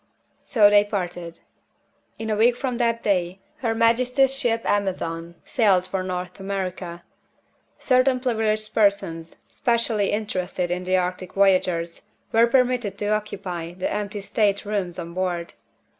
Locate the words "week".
2.35-2.57